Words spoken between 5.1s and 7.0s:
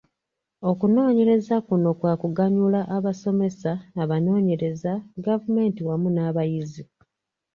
gavumenti wamu n'abayizi.